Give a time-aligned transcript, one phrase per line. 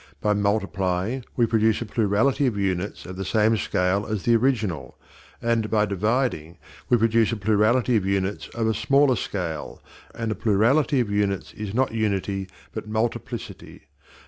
[0.19, 4.97] By multiplying, we produce a plurality of units of the same scale as the original;
[5.43, 6.57] and by dividing,
[6.89, 9.79] we produce a plurality of units of a smaller scale;
[10.15, 13.83] and a plurality of units is not unity but multiplicity.